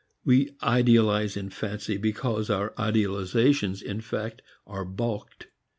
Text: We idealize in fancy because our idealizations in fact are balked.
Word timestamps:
We 0.25 0.55
idealize 0.63 1.37
in 1.37 1.51
fancy 1.51 1.95
because 1.95 2.49
our 2.49 2.73
idealizations 2.75 3.83
in 3.83 4.01
fact 4.01 4.41
are 4.65 4.83
balked. 4.83 5.45